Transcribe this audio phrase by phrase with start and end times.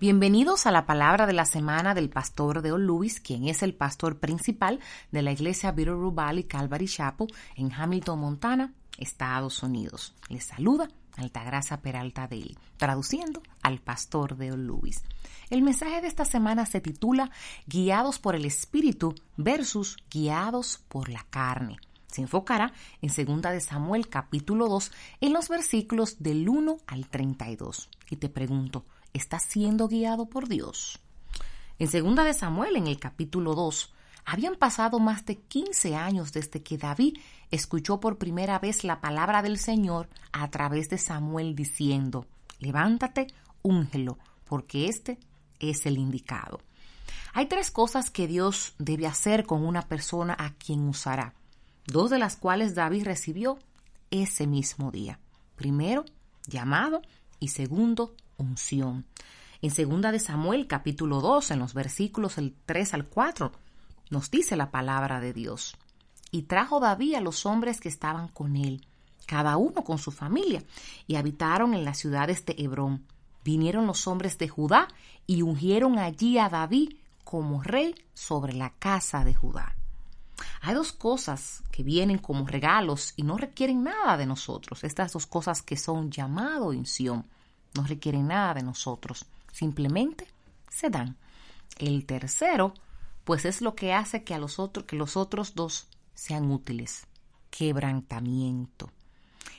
[0.00, 4.18] Bienvenidos a la palabra de la semana del pastor Deo Lewis, quien es el pastor
[4.18, 4.80] principal
[5.12, 10.14] de la iglesia Bitterroot Valley Calvary Chapel en Hamilton, Montana, Estados Unidos.
[10.30, 15.02] Les saluda Altagracia Peralta Dale, traduciendo al pastor Deo Lewis.
[15.50, 17.30] El mensaje de esta semana se titula
[17.66, 21.76] Guiados por el Espíritu versus Guiados por la carne.
[22.06, 22.72] Se enfocará
[23.02, 27.90] en 2 de Samuel capítulo 2 en los versículos del 1 al 32.
[28.08, 30.98] Y te pregunto, está siendo guiado por Dios.
[31.78, 33.92] En segunda de Samuel, en el capítulo 2,
[34.24, 37.18] habían pasado más de 15 años desde que David
[37.50, 42.26] escuchó por primera vez la palabra del Señor a través de Samuel diciendo,
[42.58, 43.28] levántate,
[43.62, 45.18] úngelo, porque este
[45.58, 46.60] es el indicado.
[47.32, 51.34] Hay tres cosas que Dios debe hacer con una persona a quien usará,
[51.86, 53.58] dos de las cuales David recibió
[54.10, 55.18] ese mismo día.
[55.56, 56.04] Primero,
[56.46, 57.02] llamado
[57.38, 59.06] y segundo, unción.
[59.62, 63.52] En segunda de Samuel capítulo 2, en los versículos del 3 al 4,
[64.10, 65.76] nos dice la palabra de Dios.
[66.30, 68.86] Y trajo David a los hombres que estaban con él,
[69.26, 70.62] cada uno con su familia,
[71.06, 73.04] y habitaron en las ciudades de Hebrón.
[73.44, 74.88] Vinieron los hombres de Judá
[75.26, 79.76] y ungieron allí a David como rey sobre la casa de Judá.
[80.62, 84.84] Hay dos cosas que vienen como regalos y no requieren nada de nosotros.
[84.84, 87.26] Estas dos cosas que son llamado unción
[87.74, 90.26] no requieren nada de nosotros, simplemente
[90.68, 91.16] se dan.
[91.78, 92.74] El tercero,
[93.24, 97.06] pues es lo que hace que, a los, otros, que los otros dos sean útiles,
[97.50, 98.90] quebrantamiento.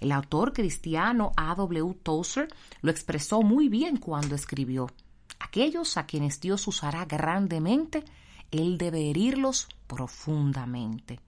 [0.00, 1.94] El autor cristiano A.W.
[2.02, 2.48] Tozer
[2.82, 4.90] lo expresó muy bien cuando escribió,
[5.38, 8.04] aquellos a quienes Dios usará grandemente,
[8.50, 11.20] Él debe herirlos profundamente.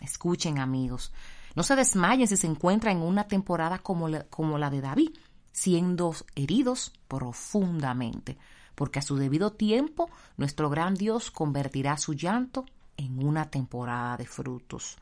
[0.00, 1.12] Escuchen amigos,
[1.54, 5.10] no se desmayen si se encuentran en una temporada como como la de David,
[5.58, 8.38] siendo heridos profundamente,
[8.76, 12.64] porque a su debido tiempo nuestro gran Dios convertirá su llanto
[12.96, 14.96] en una temporada de frutos.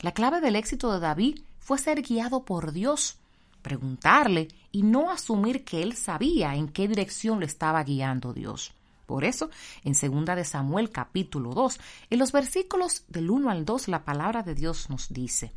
[0.00, 3.18] La clave del éxito de David fue ser guiado por Dios,
[3.62, 8.72] preguntarle y no asumir que él sabía en qué dirección le estaba guiando Dios.
[9.06, 9.50] Por eso,
[9.84, 11.78] en 2 de Samuel capítulo 2,
[12.10, 15.52] en los versículos del 1 al 2, la palabra de Dios nos dice,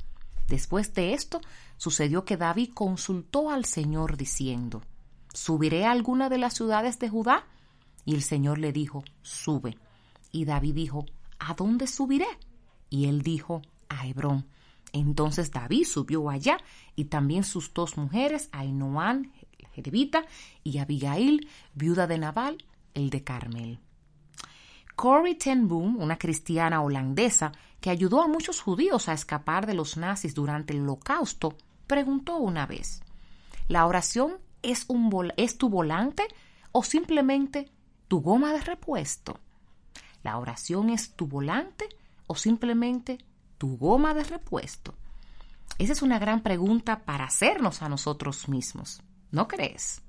[0.48, 1.42] Después de esto,
[1.78, 4.82] sucedió que David consultó al Señor diciendo,
[5.34, 7.46] ¿Subiré a alguna de las ciudades de Judá?
[8.06, 9.78] Y el Señor le dijo, Sube.
[10.32, 11.06] Y David dijo,
[11.40, 12.28] ¿A dónde subiré?
[12.90, 14.48] Y él dijo, a Hebrón.
[14.94, 16.58] Entonces David subió allá
[16.96, 19.34] y también sus dos mujeres, Ainoán,
[19.74, 20.26] Jerevita,
[20.64, 22.64] y Abigail, viuda de Nabal,
[22.94, 23.80] el de Carmel.
[24.96, 27.52] Corrie ten Boom, una cristiana holandesa
[27.82, 32.66] que ayudó a muchos judíos a escapar de los nazis durante el holocausto, preguntó una
[32.66, 33.02] vez,
[33.68, 34.88] ¿la oración es,
[35.38, 36.24] es tu volante
[36.72, 37.70] o simplemente
[38.08, 39.40] tu goma de repuesto?
[40.24, 41.88] ¿La oración es tu volante
[42.28, 43.20] o simplemente
[43.58, 44.96] tu goma de repuesto?
[45.78, 49.02] Esa es una gran pregunta para hacernos a nosotros mismos,
[49.32, 50.02] ¿no crees?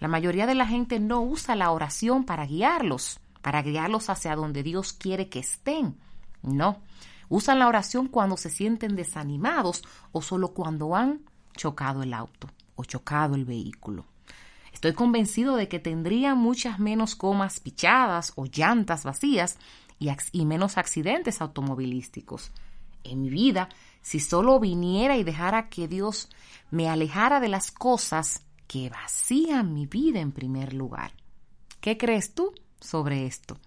[0.00, 4.62] La mayoría de la gente no usa la oración para guiarlos, para guiarlos hacia donde
[4.62, 5.96] Dios quiere que estén.
[6.42, 6.80] No,
[7.28, 9.82] usan la oración cuando se sienten desanimados
[10.12, 11.22] o solo cuando han
[11.56, 14.06] chocado el auto o chocado el vehículo.
[14.72, 19.58] Estoy convencido de que tendría muchas menos comas pichadas o llantas vacías
[19.98, 22.52] y, y menos accidentes automovilísticos.
[23.02, 23.68] En mi vida,
[24.02, 26.28] si solo viniera y dejara que Dios
[26.70, 31.12] me alejara de las cosas que vacían mi vida en primer lugar.
[31.80, 32.54] ¿Qué crees tú?
[32.80, 33.58] Sobre esto.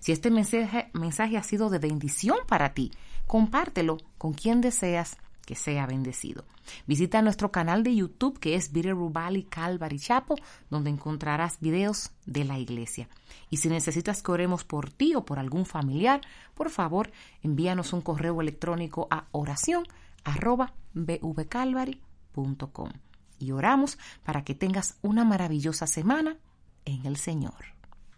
[0.00, 2.90] Si este mensaje, mensaje ha sido de bendición para ti,
[3.26, 6.44] compártelo con quien deseas que sea bendecido.
[6.86, 10.36] Visita nuestro canal de YouTube que es Bitterroot Valley Calvary Chapo,
[10.70, 13.08] donde encontrarás videos de la iglesia.
[13.50, 16.20] Y si necesitas que oremos por ti o por algún familiar,
[16.54, 17.10] por favor
[17.42, 19.84] envíanos un correo electrónico a oración
[23.38, 26.36] y oramos para que tengas una maravillosa semana
[26.84, 27.74] en el Señor.